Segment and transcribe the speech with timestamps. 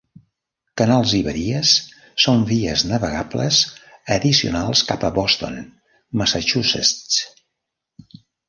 [0.81, 1.73] Canals i badies
[2.23, 3.61] són vies navegables
[4.17, 5.63] addicionals cap a Boston,
[6.23, 7.25] Massachusetts.